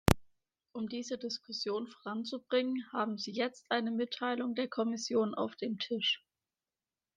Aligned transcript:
Um 0.71 0.89
diese 0.89 1.19
Diskussion 1.19 1.85
voranzubringen, 1.87 2.89
haben 2.91 3.19
Sie 3.19 3.33
jetzt 3.33 3.69
eine 3.69 3.91
Mitteilung 3.91 4.55
der 4.55 4.67
Kommission 4.67 5.35
auf 5.35 5.55
dem 5.57 5.77
Tisch. 5.77 6.25